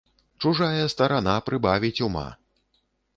Чужая 0.43 0.87
старана 0.93 1.35
прыбавіць 1.49 2.03
ума! 2.09 2.25